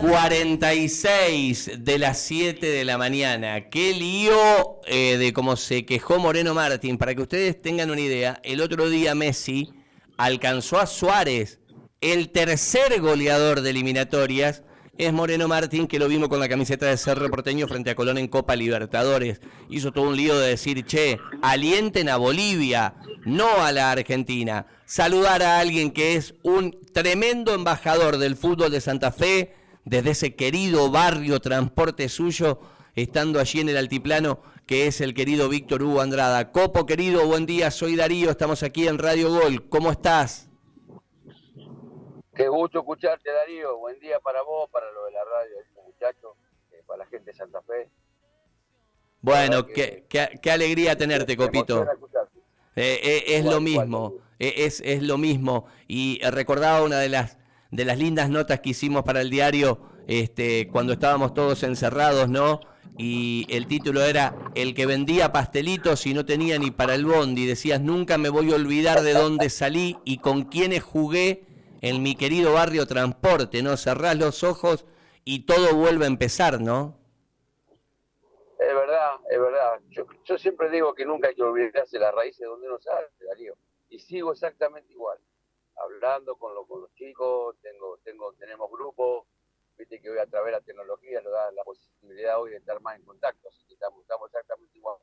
[0.00, 3.68] 46 de las 7 de la mañana.
[3.68, 6.96] Qué lío eh, de cómo se quejó Moreno Martín.
[6.96, 9.70] Para que ustedes tengan una idea, el otro día Messi
[10.16, 11.60] alcanzó a Suárez,
[12.00, 14.62] el tercer goleador de eliminatorias.
[14.96, 18.16] Es Moreno Martín, que lo vimos con la camiseta de Cerro Porteño frente a Colón
[18.16, 19.40] en Copa Libertadores.
[19.68, 22.94] Hizo todo un lío de decir, che, alienten a Bolivia,
[23.26, 24.66] no a la Argentina.
[24.86, 29.59] Saludar a alguien que es un tremendo embajador del fútbol de Santa Fe,
[29.90, 32.60] desde ese querido barrio transporte suyo,
[32.94, 36.52] estando allí en el altiplano, que es el querido Víctor Hugo Andrada.
[36.52, 39.68] Copo, querido, buen día, soy Darío, estamos aquí en Radio Gol.
[39.68, 40.48] ¿Cómo estás?
[42.36, 43.78] Qué gusto escucharte, Darío.
[43.78, 46.36] Buen día para vos, para lo de la radio, muchachos,
[46.70, 47.90] eh, para la gente de Santa Fe.
[49.20, 51.84] Bueno, qué, qué, alegría tenerte, Copito.
[52.76, 55.66] Eh, eh, es lo mismo, es, es lo mismo.
[55.88, 57.39] Y recordaba una de las
[57.70, 62.60] de las lindas notas que hicimos para el diario este, cuando estábamos todos encerrados, ¿no?
[62.98, 67.46] Y el título era El que vendía pastelitos y no tenía ni para el bondi.
[67.46, 71.44] Decías, nunca me voy a olvidar de dónde salí y con quiénes jugué
[71.80, 73.76] en mi querido barrio Transporte, ¿no?
[73.76, 74.84] Cerrás los ojos
[75.24, 76.98] y todo vuelve a empezar, ¿no?
[78.58, 79.80] Es verdad, es verdad.
[80.24, 83.54] Yo, siempre digo que nunca hay que olvidarse las raíces de donde uno sale, Darío.
[83.88, 85.18] Y sigo exactamente igual
[85.84, 89.26] hablando con, con los chicos, tengo, tengo, tenemos grupos,
[89.78, 92.80] viste que hoy a través de la tecnología nos da la posibilidad hoy de estar
[92.80, 94.96] más en contacto, así que estamos, exactamente igual.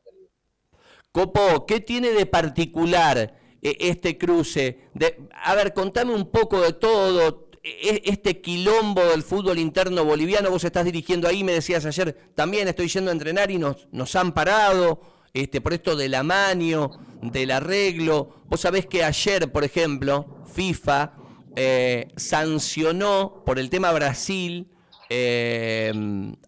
[1.12, 3.18] Copo, ¿qué tiene de particular
[3.62, 4.90] eh, este cruce?
[4.94, 10.52] De, a ver, contame un poco de todo, e, este quilombo del fútbol interno boliviano,
[10.52, 14.16] vos estás dirigiendo ahí, me decías ayer, también estoy yendo a entrenar y nos, nos
[14.16, 15.02] han parado,
[15.34, 16.92] este, por esto del amaño,
[17.32, 18.44] del arreglo.
[18.50, 21.14] Vos sabés que ayer, por ejemplo, FIFA
[21.56, 24.68] eh, sancionó por el tema Brasil
[25.10, 25.92] eh,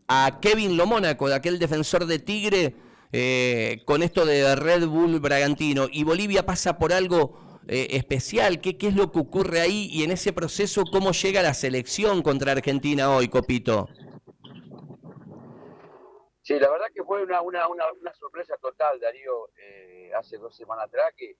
[0.07, 2.75] a Kevin Lomónaco, de aquel defensor de Tigre,
[3.11, 5.87] eh, con esto de Red Bull Bragantino.
[5.91, 8.61] Y Bolivia pasa por algo especial.
[8.61, 9.89] ¿Qué, ¿Qué es lo que ocurre ahí?
[9.91, 13.87] Y en ese proceso, ¿cómo llega la selección contra Argentina hoy, Copito?
[16.49, 20.85] Sí, la verdad que fue una, una, una, sorpresa total, Darío, eh, hace dos semanas
[20.85, 21.37] atrás, que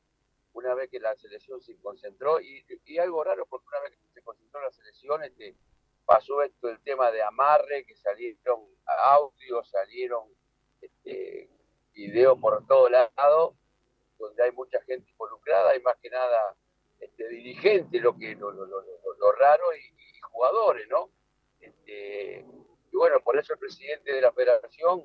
[0.53, 2.64] una vez que la selección se concentró, y,
[3.00, 5.56] algo raro, porque una vez que se concentró la selección, este,
[6.06, 10.25] pasó esto el tema de amarre, que salieron audios, salieron
[10.80, 11.50] este,
[11.92, 13.56] videos por todos lados,
[14.19, 16.56] donde hay mucha gente involucrada, y más que nada
[17.00, 21.09] este, dirigentes, lo que lo, lo, lo, raro, y, jugadores, ¿no?
[21.59, 22.46] Este,
[22.91, 25.03] y bueno, por eso el presidente de la federación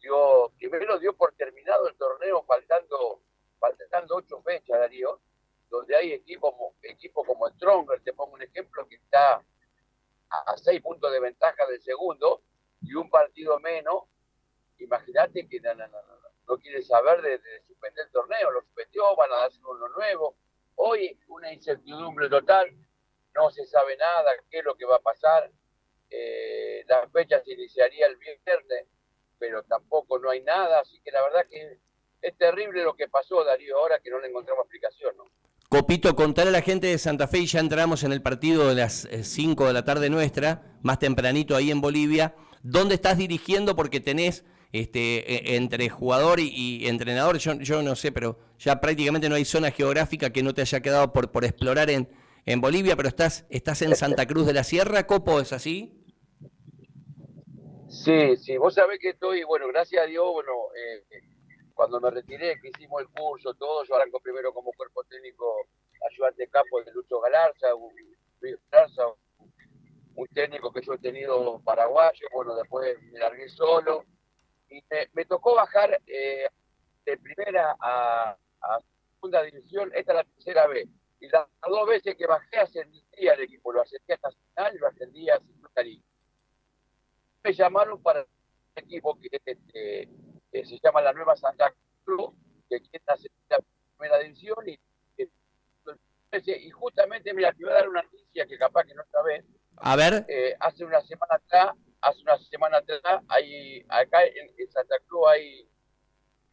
[0.00, 3.20] dio, primero dio por terminado el torneo faltando,
[3.58, 5.20] faltando ocho fechas, Darío,
[5.68, 9.44] donde hay equipos equipo como Stronger, te pongo un ejemplo, que está
[10.30, 12.42] a, seis puntos de ventaja del segundo
[12.82, 14.04] y un partido menos.
[14.78, 19.88] Imagínate que no, quiere saber de, suspender el torneo, lo suspendió, van a darse uno
[19.88, 20.36] nuevo.
[20.76, 22.68] Hoy una incertidumbre total,
[23.34, 25.50] no se sabe nada, qué es lo que va a pasar.
[26.16, 28.86] Eh, la fecha se iniciaría el viernes,
[29.38, 31.78] pero tampoco no hay nada, así que la verdad que
[32.22, 35.24] es terrible lo que pasó, Darío, ahora que no le encontramos explicación, ¿no?
[35.68, 38.76] Copito, contar a la gente de Santa Fe y ya entramos en el partido de
[38.76, 42.36] las 5 eh, de la tarde nuestra, más tempranito ahí en Bolivia.
[42.62, 43.74] ¿Dónde estás dirigiendo?
[43.74, 49.28] Porque tenés este, e, entre jugador y, entrenador, yo, yo, no sé, pero ya prácticamente
[49.28, 52.08] no hay zona geográfica que no te haya quedado por, por explorar en,
[52.46, 56.03] en Bolivia, pero estás, estás en Santa Cruz de la Sierra, Copo, ¿es así?
[57.94, 61.04] Sí, sí, vos sabés que estoy, bueno, gracias a Dios, bueno, eh,
[61.74, 65.68] cuando me retiré, que hicimos el curso, todo, yo arranco primero como cuerpo técnico
[66.10, 67.94] ayudante de campo de Lucho Galarza, un,
[70.16, 74.04] un técnico que yo he tenido paraguayo, bueno, después me largué solo,
[74.68, 74.82] y
[75.12, 76.48] me, tocó bajar eh,
[77.06, 78.36] de primera a,
[79.14, 80.88] segunda división, esta es la tercera vez,
[81.20, 84.88] y las dos veces que bajé ascendía el equipo, lo ascendía hasta final y lo
[84.88, 85.40] ascendía
[85.72, 86.02] cariño
[87.44, 88.26] me llamaron para un
[88.76, 90.08] equipo que este,
[90.50, 91.72] se llama la Nueva Santa
[92.04, 92.30] Cruz,
[92.68, 93.58] que quiere hacer la
[93.96, 94.78] primera división y,
[96.32, 99.44] y justamente, mira, te voy a dar una noticia que capaz que no sabes.
[99.76, 100.24] A ver.
[100.28, 105.68] Eh, hace una semana atrás, hace una semana atrás, hay, acá en, Santa Cruz hay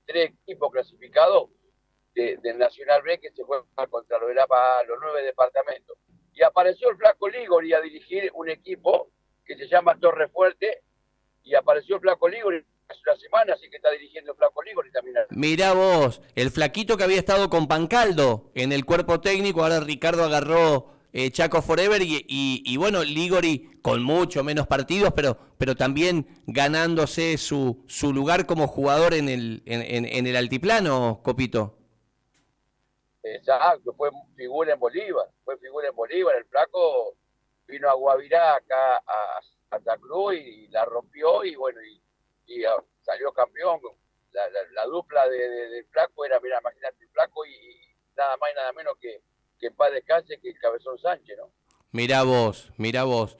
[0.06, 1.50] tres equipos clasificados
[2.14, 5.98] del Nacional B que se juegan contra los, de los nueve departamentos.
[6.34, 9.10] Y apareció el Flaco Ligori a dirigir un equipo
[9.46, 10.82] que se llama Torre Fuerte,
[11.44, 14.92] y apareció el Flaco Ligori hace una semana, así que está dirigiendo el Flaco Ligori
[14.92, 15.16] también.
[15.30, 20.24] Mirá vos, el flaquito que había estado con Pancaldo en el cuerpo técnico, ahora Ricardo
[20.24, 27.38] agarró eh, Chaco Forever y, bueno, Ligori con mucho menos partidos, pero, pero también ganándose
[27.38, 31.78] su, su lugar como jugador en el, en, el altiplano, Copito.
[33.24, 37.16] Exacto, fue figura en Bolívar, fue figura en Bolívar, el flaco
[37.72, 39.40] vino a Guavirá acá a
[39.70, 43.80] Santa Cruz y, la rompió y bueno, y, ah, salió campeón.
[44.32, 45.38] La, dupla de,
[45.70, 47.52] del flaco era, mira, imagínate, el flaco y,
[48.16, 49.22] nada más y nada menos que,
[49.60, 51.50] que paz descanse que el Cabezón Sánchez, ¿no?
[51.92, 53.38] Mira vos, mira vos.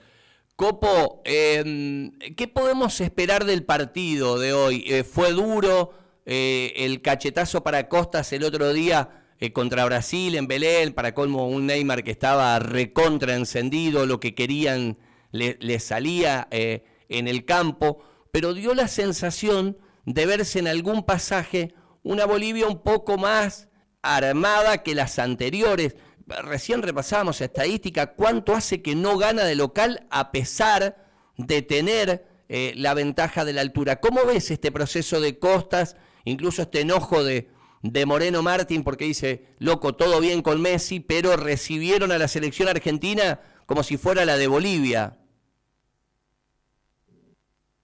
[0.56, 4.84] Copo, em, ¿qué podemos esperar del partido de hoy?
[4.88, 5.94] Eh, fue duro
[6.26, 11.48] eh, el cachetazo para Costas el otro día eh, contra Brasil en Belén, para colmo
[11.48, 14.98] un Neymar que estaba recontra encendido, lo que querían
[15.32, 21.74] le, salía en el campo, pero dio la sensación de verse en algún pasaje
[22.04, 23.70] una Bolivia un poco más
[24.02, 25.96] armada que las anteriores.
[26.28, 31.06] Recién repasamos estadística, cuánto hace que no gana de local a pesar
[31.38, 34.00] de tener eh, la ventaja de la altura.
[34.00, 35.96] ¿Cómo ves este proceso de Costas,
[36.26, 37.50] incluso este enojo de,
[37.82, 42.68] de Moreno Martín, porque dice, loco, todo bien con Messi, pero recibieron a la selección
[42.68, 45.18] argentina como si fuera la de Bolivia?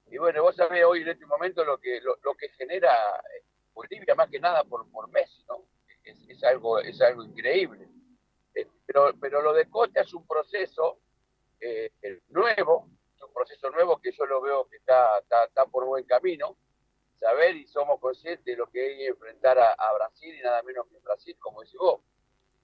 [0.10, 4.16] Y bueno, vos sabés hoy en este momento lo que, lo, que genera eh, Bolivia
[4.16, 5.64] más que nada por, por Messi, ¿no?
[6.04, 7.88] Es, algo, es algo increíble.
[8.56, 11.00] Eh, pero, pero lo de Costa es un proceso
[11.60, 11.92] eh,
[12.30, 12.90] nuevo,
[13.22, 16.58] un proceso nuevo que yo lo veo que está, está, por buen camino.
[17.20, 21.00] Saber y somos conscientes de lo que es enfrentar a, Brasil y nada menos que
[21.00, 22.02] Brasil, como decís vos.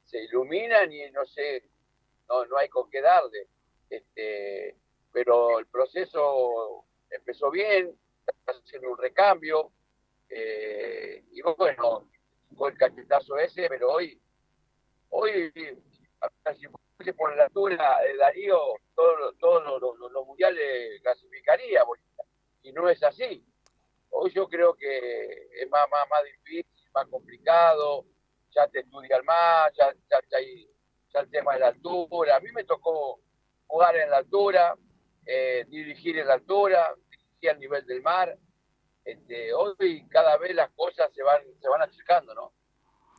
[0.06, 1.64] Se iluminan y no sé,
[2.30, 3.48] no, no hay con qué darle.
[3.90, 4.78] Este,
[5.12, 7.98] pero el proceso empezó bien,
[8.28, 9.72] está haciendo un recambio,
[10.30, 12.10] eh, y bueno,
[12.58, 14.20] con el cachetazo ese, pero hoy,
[15.10, 15.52] hoy,
[16.56, 18.58] si por la altura de Darío,
[18.96, 21.84] todos todo los mundiales clasificaría,
[22.64, 23.46] y no es así.
[24.16, 28.06] Hoy yo creo que es más, más, más difícil, más complicado,
[28.56, 32.36] ya te estudian más, ya, ya, ya, el tema de la altura.
[32.36, 33.20] A mí me tocó
[33.68, 34.76] jugar en la altura,
[35.26, 38.38] eh, dirigir en la altura, dirigir al nivel del mar.
[39.04, 42.54] Este, hoy cada vez las cosas se van, se van acercando, ¿no?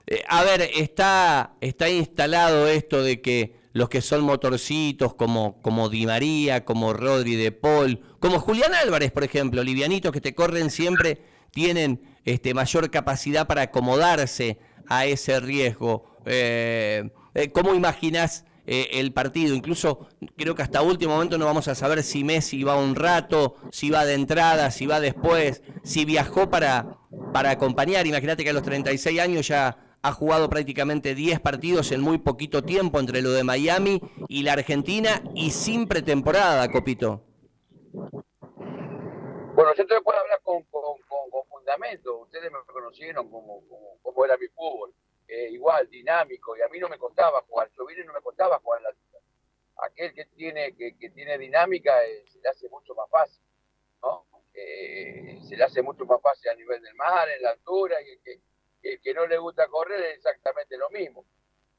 [0.07, 5.91] Eh, a ver, está, está instalado esto de que los que son motorcitos como, como
[5.91, 10.71] Di María, como Rodri de Paul, como Julián Álvarez, por ejemplo, livianitos que te corren
[10.71, 16.07] siempre, tienen este, mayor capacidad para acomodarse a ese riesgo.
[16.25, 17.11] Eh,
[17.53, 19.55] ¿Cómo imaginás eh, el partido.
[19.55, 23.57] Incluso creo que hasta último momento no vamos a saber si Messi va un rato,
[23.71, 26.97] si va de entrada, si va después, si viajó para,
[27.33, 28.07] para acompañar.
[28.07, 32.63] Imagínate que a los 36 años ya ha jugado prácticamente 10 partidos en muy poquito
[32.63, 37.23] tiempo entre lo de Miami y la Argentina y sin pretemporada, Copito.
[39.55, 40.83] Bueno, yo te puedo hablar con, con,
[41.49, 42.19] fundamento.
[42.19, 43.63] Ustedes me conocieron como,
[44.27, 44.93] era mi fútbol
[45.27, 48.21] eh, igual, dinámico, y a mí no me costaba jugar, yo vine y no me
[48.21, 49.21] costaba jugar en la altura.
[49.79, 53.43] Aquel que tiene, que, tiene dinámica eh, se le hace mucho más fácil,
[54.03, 54.27] ¿no?
[54.53, 58.11] Eh, se le hace mucho más fácil a nivel del mar, en la altura, y
[58.11, 58.21] el
[59.03, 61.25] que, no le gusta correr es exactamente lo mismo.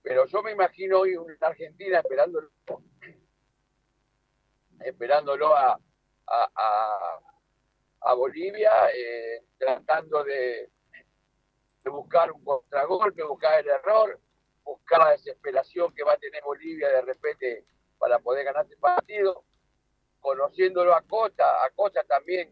[0.01, 2.49] Pero yo me imagino hoy una Argentina esperándolo,
[4.81, 5.79] esperándolo a,
[6.27, 8.71] a, Bolivia,
[9.57, 10.69] tratando de,
[11.83, 14.19] de buscar un contragolpe, buscar el error,
[14.63, 17.65] buscar la desesperación que va a tener Bolivia de repente
[17.97, 19.43] para poder ganar este partido,
[20.19, 22.51] conociéndolo a Costa, a Costa también,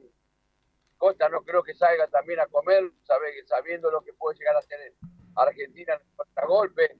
[1.04, 2.82] Costa no creo que salga también a comer,
[3.46, 4.80] sabiendo lo que puede llegar a hacer
[5.36, 6.98] Argentina en el contragolpe,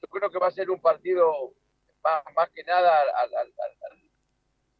[0.00, 1.52] yo creo que va a ser un partido
[2.34, 2.90] más, que nada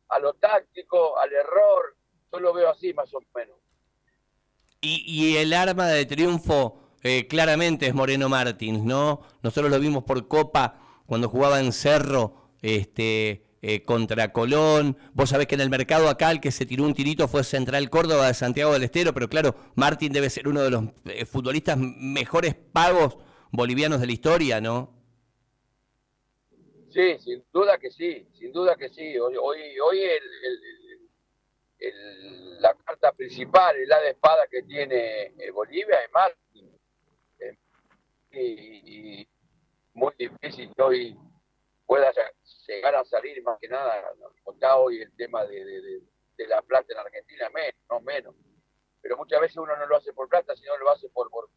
[0.09, 1.97] a lo táctico, al error,
[2.33, 3.59] yo lo veo así más o menos.
[4.81, 9.21] Y, el arma de triunfo eh, claramente es Moreno Martins, ¿no?
[9.43, 14.97] Nosotros lo vimos por Copa cuando jugaba en Cerro este, eh, contra Colón.
[15.13, 17.91] Vos sabés que en el mercado acá el que se tiró un tirito fue Central
[17.91, 21.77] Córdoba de Santiago del Estero, pero claro, Martín debe ser uno de los eh, futbolistas
[21.79, 23.19] mejores pagos
[23.51, 24.99] bolivianos de la historia, ¿no?
[26.91, 29.17] Sí, sin duda que sí, sin duda que sí.
[29.19, 30.21] Hoy, hoy, el
[32.61, 36.79] la carta principal, el la de espada que tiene eh, Bolivia es Martín.
[37.41, 37.57] Eh,
[38.33, 39.29] y,
[39.95, 41.19] muy difícil que hoy
[41.85, 42.13] pueda
[42.95, 44.13] a salir más que nada,
[44.53, 46.03] está hoy el tema de,
[46.49, 48.35] la plata en Argentina, menos, no menos.
[49.03, 51.49] Pero muchas veces uno no lo hace por plata, sino lo hace por, por,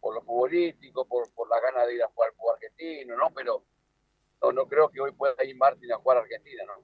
[0.00, 3.30] por, lo futbolístico, por, por la ganas de ir a jugar al fútbol argentino, ¿no?
[3.34, 3.64] Pero
[4.42, 6.82] no, no creo que hoy pueda ir Martín a jugar a Argentina, ¿no?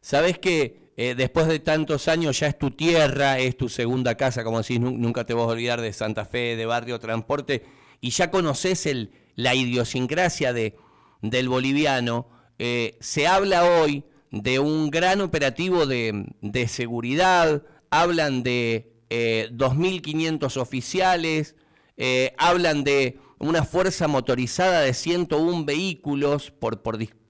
[0.00, 4.44] Sabes que eh, después de tantos años ya es tu tierra, es tu segunda casa,
[4.44, 7.64] como decís, nunca te vas a olvidar de Santa Fe, de Barrio Transporte,
[8.00, 8.88] y ya conoces
[9.34, 10.76] la idiosincrasia de,
[11.20, 12.28] del boliviano.
[12.62, 21.56] Eh, se habla hoy de un gran operativo de, seguridad, hablan de eh, 2.500 oficiales,
[21.96, 26.82] eh, hablan de una fuerza motorizada de 101 vehículos por,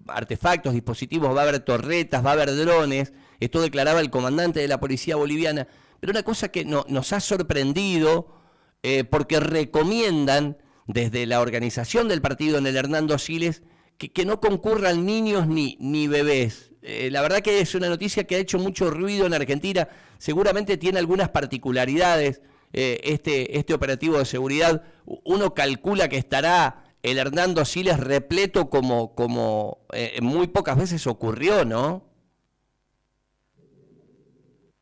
[0.09, 4.67] artefactos, dispositivos, va a haber torretas, va a haber drones, esto declaraba el comandante de
[4.67, 5.69] la policía boliviana,
[6.01, 8.35] pero una cosa que no, nos ha sorprendido,
[8.83, 10.59] eh, porque recomiendan
[10.89, 13.63] desde la organización del partido en el Hernando Siles
[14.09, 16.73] que, no concurran niños ni, ni bebés.
[16.83, 20.79] Eh, la verdad que es una noticia que ha hecho mucho ruido en Argentina, seguramente
[20.79, 22.41] tiene algunas particularidades
[22.73, 24.83] eh, este, este operativo de seguridad.
[25.05, 31.65] Uno calcula que estará el Hernando Siles repleto como, como eh, muy pocas veces ocurrió,
[31.67, 32.09] ¿no?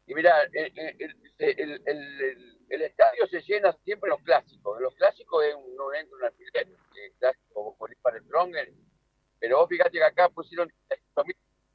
[0.07, 0.73] Y mira, el,
[1.39, 4.81] el, estadio se llena siempre los clásicos.
[4.81, 6.69] los clásicos es un, entra un alfiler,
[7.19, 8.25] clásico como para el.
[9.41, 10.73] Pero vos fíjate que acá pusieron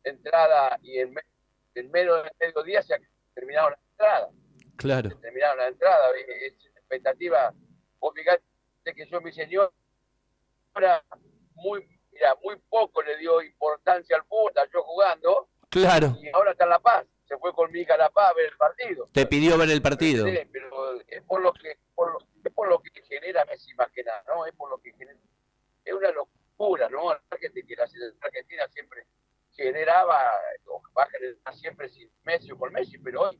[0.03, 1.15] entrada y en,
[1.75, 2.99] en menos de mediodía se
[3.33, 4.29] terminaron las entradas.
[4.75, 5.09] Claro.
[5.09, 6.11] Se terminaron las entradas.
[6.17, 7.53] Es expectativa.
[7.99, 8.43] Vos fíjate
[8.95, 9.73] que yo, mi señor,
[10.73, 11.03] ahora
[11.55, 15.49] muy, mira, muy poco le dio importancia al fútbol, yo jugando.
[15.69, 16.17] Claro.
[16.21, 17.05] Y ahora está en La Paz.
[17.25, 19.09] Se fue con mi hija a La Paz a ver el partido.
[19.13, 20.25] Te pidió ver el partido.
[20.25, 23.89] Sí, pero es por lo que, por lo, es por lo que genera Messi más
[23.91, 24.45] que nada, ¿no?
[24.45, 25.17] Es por lo que genera.
[25.85, 27.13] Es una locura, ¿no?
[27.13, 29.07] La Argentina, la Argentina siempre
[29.51, 33.39] generaba, o va a generar siempre sin Messi o con Messi, pero hoy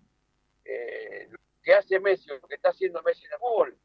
[0.65, 3.77] eh, lo que hace Messi, lo que está haciendo Messi en el fútbol,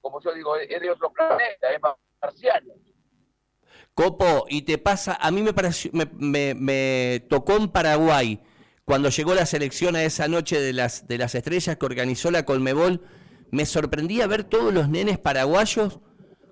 [0.00, 1.80] como yo digo, es de otro planeta, es
[2.20, 2.74] marciano.
[3.94, 8.40] Copo, y te pasa, a mí me, pareció, me, tocó en Paraguay,
[8.84, 12.44] cuando llegó la selección a esa noche de las, de las estrellas que organizó la
[12.44, 13.02] Colmebol,
[13.50, 16.00] me sorprendía ver todos los nenes paraguayos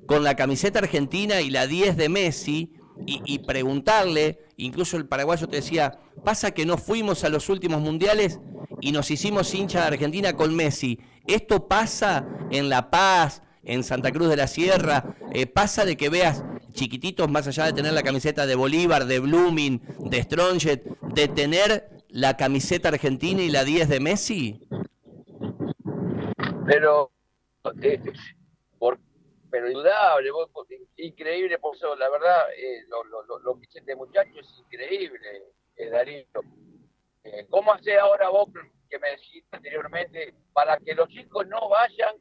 [0.07, 2.75] con la camiseta argentina y la 10 de Messi
[3.07, 7.81] y, y, preguntarle, incluso el paraguayo te decía, pasa que no fuimos a los últimos
[7.81, 8.39] mundiales
[8.83, 11.01] y nos hicimos hincha de Argentina con Messi.
[11.27, 16.09] Esto pasa en La Paz, en Santa Cruz de la Sierra, eh, pasa de que
[16.09, 21.29] veas chiquititos, más allá de tener la camiseta de Bolívar, de Blooming, de Stronget, de
[21.29, 24.69] tener la camiseta argentina y la 10 de Messi?
[26.67, 27.11] Pero,
[27.83, 28.01] eh,
[28.79, 28.99] por,
[29.51, 30.31] pero indudable,
[30.97, 35.43] increíble, por eso, la verdad, eh, lo, lo, lo, que este muchacho es increíble,
[35.77, 36.25] eh, Darío.
[37.25, 38.49] Eh, ¿Cómo hace ahora vos,
[38.89, 42.15] que me dijiste anteriormente, para que los chicos no vayan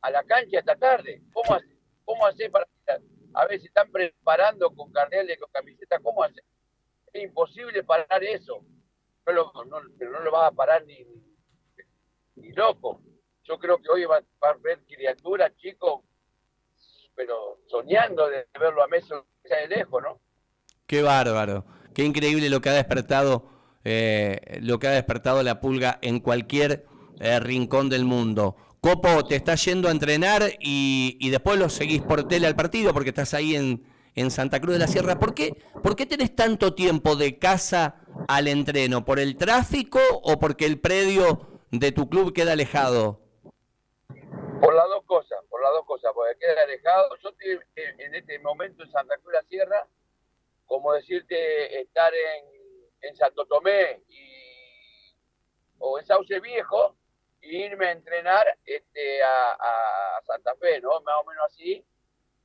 [0.00, 1.22] a la cancha esta tarde?
[1.32, 2.66] ¿Cómo hace, cómo hace para
[3.34, 6.00] a veces están preparando con carteles, con camisetas?
[6.02, 6.42] ¿Cómo hace?
[7.12, 8.64] Es imposible parar eso.
[9.26, 11.04] No no, pero no lo vas a parar ni,
[12.36, 13.02] ni, loco.
[13.42, 16.02] Yo creo que hoy va, a ver criaturas, chicos,
[17.14, 19.12] pero soñando de verlo a Messi
[19.42, 20.20] de lejos, ¿no?
[20.86, 23.56] Qué bárbaro, qué increíble lo que ha despertado
[23.88, 26.86] eh, lo que ha despertado la pulga en cualquier
[27.20, 28.56] eh, rincón del mundo.
[28.86, 33.08] Copo, te estás yendo a entrenar y, después lo seguís por tele al partido porque
[33.08, 35.18] estás ahí en, en Santa Cruz de la Sierra.
[35.18, 39.04] ¿Por qué, ¿Por qué tenés tanto tiempo de casa al entreno?
[39.04, 43.18] ¿Por el tráfico o porque el predio de tu club queda alejado?
[44.60, 47.08] Por las dos cosas, por las dos cosas, porque queda alejado.
[47.24, 49.88] Yo estoy en este momento en Santa Cruz de la Sierra,
[50.64, 52.56] como decirte, estar en
[53.02, 55.14] en Santo Tomé y,
[55.78, 56.96] o en Sauce Viejo
[57.40, 61.00] y irme a entrenar este, a, Santa Fe, ¿no?
[61.02, 61.84] Más o menos así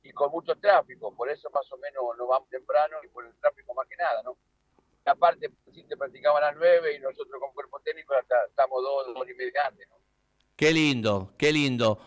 [0.04, 3.32] y con mucho tráfico, por eso más o menos nos vamos temprano y por el
[3.40, 4.36] tráfico más que nada, ¿no?
[5.04, 8.14] aparte, si te practicamos a las nueve y nosotros con cuerpo técnico
[8.48, 9.96] estamos dos, dos y media antes, ¿no?
[10.56, 11.98] Qué lindo, qué lindo.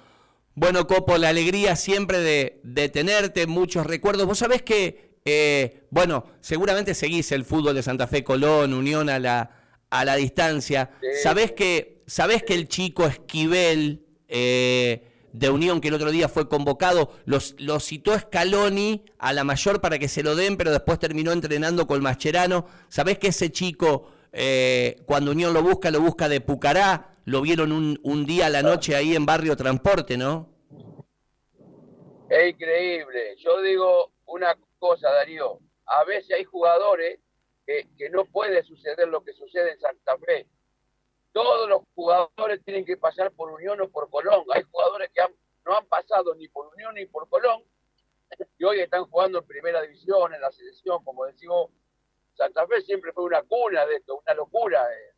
[0.54, 4.25] Bueno, Copo, la alegría siempre de, de tenerte, muchos recuerdos.
[4.25, 9.18] Vos sabés que eh, bueno, seguramente seguís el fútbol de Santa Fe, Colón, Unión a
[9.18, 9.50] la,
[9.89, 10.92] a la distancia.
[11.24, 16.48] ¿Sabés, que, ¿Sabés que el chico Esquivel eh, de Unión, que el otro día fue
[16.48, 21.00] convocado, los, lo citó Scaloni a la mayor para que se lo den, pero después
[21.00, 22.68] terminó entrenando con Mascherano?
[22.90, 27.16] ¿Sabés que ese chico, eh, cuando Unión lo busca, lo busca de Pucará?
[27.26, 30.56] Lo vieron un, un día a la noche ahí en Barrio Transporte, ¿no?
[32.30, 33.36] Es increíble.
[33.38, 35.60] Yo digo una cosa, Darío.
[35.86, 37.20] A veces hay jugadores
[37.66, 40.48] que, no puede suceder lo que sucede en Santa Fe.
[41.36, 44.46] Todos los jugadores tienen que pasar por Unión o por Colón.
[44.54, 45.22] Hay jugadores que
[45.65, 47.62] no han pasado ni por Unión ni por Colón
[48.58, 51.72] y hoy están jugando en primera división, en la selección, como decimos,
[52.38, 54.82] Santa Fe siempre fue una cuna de esto, una locura.
[54.82, 55.13] Eh.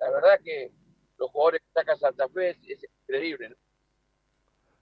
[0.00, 0.70] La verdad que
[1.18, 3.54] los jugadores que saca Santa Fe es, increíble.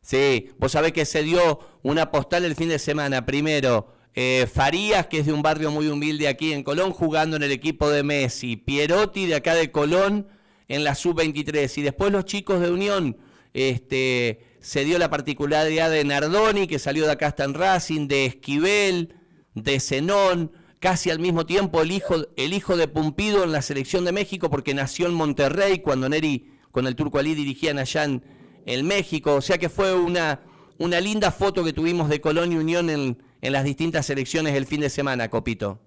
[0.01, 3.27] Sí, vos sabés que se dio una postal el fin de semana.
[3.27, 7.43] Primero, eh, Farías, que es de un barrio muy humilde aquí en Colón, jugando en
[7.43, 8.57] el equipo de Messi.
[8.57, 10.29] Pierotti, de acá de Colón,
[10.71, 11.79] en la sub-23.
[11.79, 13.19] Y después los chicos de Unión,
[13.53, 18.27] este, se dio la particularidad de Nardoni, que salió de acá hasta en Racing, de
[18.27, 19.15] Esquivel,
[19.55, 24.05] de Zenón, casi al mismo tiempo el hijo, el hijo de Pumpido en la selección
[24.05, 28.87] de México, porque nació en Monterrey cuando Neri con el Turco Ali dirigían allá en,
[28.87, 29.35] México.
[29.35, 30.41] O sea que fue una,
[30.79, 34.67] una linda foto que tuvimos de Colón y Unión en, en las distintas selecciones el
[34.67, 35.81] fin de semana, Copito.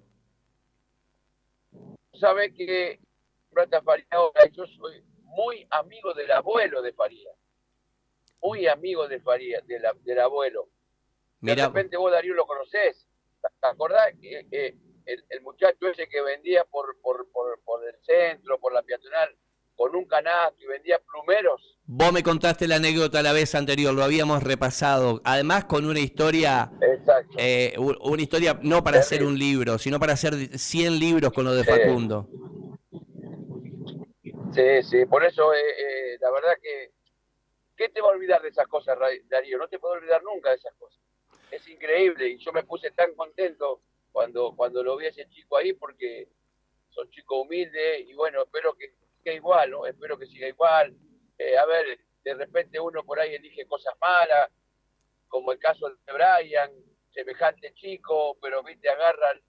[2.19, 2.99] Sabe que
[4.51, 7.29] yo soy muy amigo del abuelo de Faría.
[8.41, 10.69] Muy amigo de Faría, del abuelo.
[11.39, 13.07] De repente vos, Darío, lo conocés.
[13.41, 18.74] ¿Te acordás que el, muchacho ese que vendía por, por, por, por el centro, por
[18.74, 19.36] la peatonal,
[19.75, 21.77] con un canasto y vendía plumeros.
[21.86, 25.22] Vos me contaste la anécdota la vez anterior, lo habíamos repasado.
[25.25, 26.72] Además con una historia,
[27.38, 31.53] eh, una historia no para hacer un libro, sino para hacer 100 libros con lo
[31.53, 32.29] de Facundo.
[34.53, 36.91] Sí, sí, por eso eh, eh, la verdad que,
[37.75, 39.57] ¿qué te va a olvidar de esas cosas, Darío?
[39.57, 41.01] No te puedo olvidar nunca de esas cosas.
[41.50, 43.81] Es increíble y yo me puse tan contento
[44.12, 46.27] cuando, cuando lo vi a ese chico ahí porque
[46.89, 49.88] son chicos humildes y bueno, espero que siga igual, ¿no?
[49.88, 50.93] Espero que siga igual.
[51.39, 54.51] Eh, a ver, de repente uno por ahí elige cosas malas,
[55.29, 56.72] como el caso de Brian,
[57.12, 59.41] semejante chico, pero viste, agarran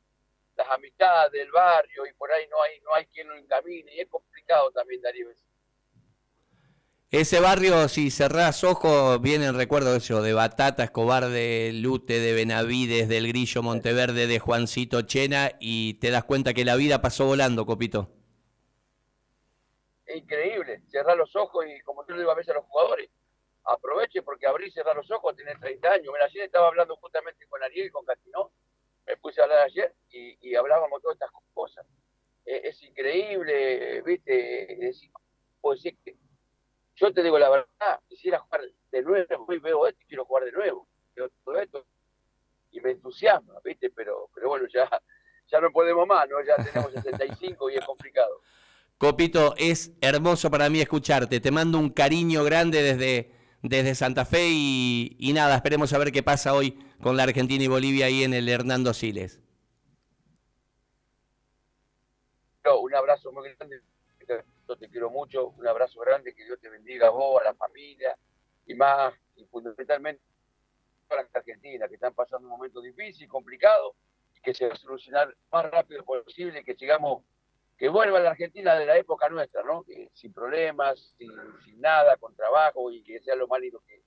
[0.56, 4.00] las amistades del barrio y por ahí no hay no hay quien lo encamine y
[4.00, 5.30] es complicado también Darío
[7.14, 13.08] ese barrio, si cerrás ojos, vienen recuerdos eso, de Batata, Escobar, de Lute, de Benavides,
[13.08, 17.66] del Grillo Monteverde, de Juancito Chena, y te das cuenta que la vida pasó volando,
[17.66, 18.10] Copito.
[20.06, 23.08] Es increíble, cerrar los ojos y como yo le digo a veces a los jugadores,
[23.62, 26.12] aproveche porque abrir y cerrar los ojos, tiene 30 años.
[26.12, 28.50] Mira, ayer estaba hablando justamente con Ariel y con Castinó,
[29.06, 31.86] me puse a hablar ayer y, hablábamos todas estas cosas.
[32.44, 35.02] es increíble, viste, es,
[35.60, 36.16] puedo decir que
[36.96, 40.44] yo te digo la verdad, quisiera jugar de nuevo, hoy veo esto y quiero jugar
[40.44, 40.86] de nuevo.
[41.16, 41.86] Veo todo esto
[42.70, 43.90] y me entusiasma, ¿viste?
[43.90, 44.88] Pero, pero bueno, ya,
[45.50, 46.36] ya no podemos más, ¿no?
[46.44, 48.40] Ya tenemos 65 y es complicado.
[48.98, 51.40] Copito, es hermoso para mí escucharte.
[51.40, 56.12] Te mando un cariño grande desde, desde Santa Fe y, y nada, esperemos a ver
[56.12, 59.43] qué pasa hoy con la Argentina y Bolivia ahí en el Hernando Siles.
[62.72, 63.80] Un abrazo muy grande
[64.68, 67.54] yo te quiero mucho, un abrazo grande, que Dios te bendiga a vos, a la
[67.54, 68.16] familia
[68.66, 70.22] y más, y fundamentalmente
[71.10, 73.94] a la Argentina, que están pasando un momento difícil, complicado,
[74.42, 77.22] que se va a más rápido posible, que sigamos,
[77.76, 79.84] que vuelva la Argentina de la época nuestra, ¿no?
[80.12, 81.30] sin problemas, sin,
[81.80, 84.02] nada, con trabajo y que sea lo más lindo que,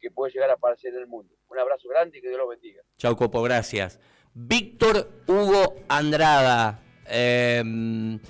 [0.00, 1.34] que puede llegar a aparecer en el mundo.
[1.48, 2.82] Un abrazo grande y que Dios lo bendiga.
[2.98, 4.00] Chau, Copo, gracias.
[4.32, 6.89] Víctor Hugo Andrada.
[7.10, 8.20] Em,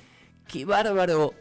[0.49, 1.35] qué bárbaro